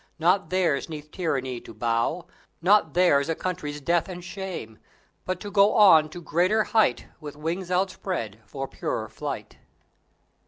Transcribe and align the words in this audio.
Not 0.17 0.49
theirs 0.49 0.89
'neath 0.89 1.11
tyranny 1.11 1.61
to 1.61 1.75
bow; 1.75 2.25
Not 2.59 2.95
theirs 2.95 3.29
a 3.29 3.35
country's 3.35 3.79
death 3.79 4.09
and 4.09 4.23
shame; 4.23 4.79
But 5.25 5.39
to 5.41 5.51
go 5.51 5.75
on 5.75 6.09
to 6.09 6.21
greater 6.23 6.63
height 6.63 7.05
With 7.19 7.35
wings 7.35 7.69
outspread 7.69 8.41
for 8.47 8.67
purer 8.67 9.09
flight. 9.09 9.57